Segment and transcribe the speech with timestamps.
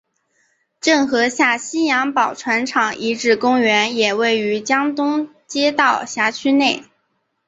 [0.79, 6.83] 郑和下西洋宝船厂遗址公园也位于江东街道辖区内。